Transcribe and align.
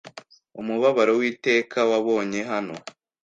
Umubabaro 0.61 1.11
w'iteka 1.19 1.79
wabonye 1.91 2.39
hano 2.51 2.75